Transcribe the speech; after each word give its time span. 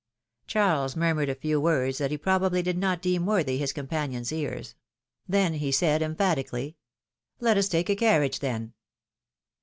Charles 0.47 0.95
murmured 0.95 1.29
a 1.29 1.35
few 1.35 1.61
words, 1.61 1.99
that 1.99 2.09
he 2.09 2.17
probably 2.17 2.63
did 2.63 2.75
not 2.75 3.03
deem 3.03 3.27
worthy 3.27 3.59
his 3.59 3.71
companions' 3.71 4.31
ears; 4.33 4.73
then 5.27 5.53
he 5.53 5.71
said, 5.71 6.01
emphatically: 6.01 6.75
^^Let 7.39 7.55
us 7.55 7.69
take 7.69 7.87
a 7.87 7.95
carriage, 7.95 8.39
then." 8.39 8.73